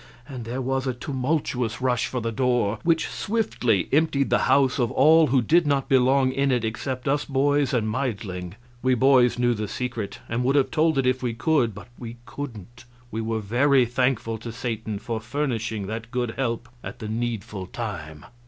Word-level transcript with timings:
and 0.27 0.45
there 0.45 0.63
was 0.63 0.87
a 0.87 0.95
tumultuous 0.95 1.79
rush 1.79 2.07
for 2.07 2.21
the 2.21 2.31
door 2.31 2.79
which 2.81 3.07
swiftly 3.07 3.87
emptied 3.91 4.31
the 4.31 4.39
house 4.49 4.79
of 4.79 4.89
all 4.93 5.27
who 5.27 5.43
did 5.43 5.67
not 5.67 5.87
belong 5.87 6.31
in 6.31 6.49
it 6.49 6.65
except 6.65 7.07
us 7.07 7.23
boys 7.23 7.71
and 7.71 7.87
Meidling. 7.87 8.55
We 8.81 8.95
boys 8.95 9.37
knew 9.37 9.53
the 9.53 9.67
secret, 9.67 10.17
and 10.27 10.43
would 10.43 10.55
have 10.55 10.71
told 10.71 10.97
it 10.97 11.05
if 11.05 11.21
we 11.21 11.35
could, 11.35 11.75
but 11.75 11.89
we 11.99 12.17
couldn't. 12.25 12.85
We 13.11 13.21
were 13.21 13.41
very 13.41 13.85
thankful 13.85 14.39
to 14.39 14.51
Satan 14.51 14.97
for 14.97 15.19
furnishing 15.21 15.85
that 15.85 16.09
good 16.09 16.31
help 16.31 16.67
at 16.83 16.97
the 16.97 17.07
needful 17.07 17.67
time. 17.67 18.25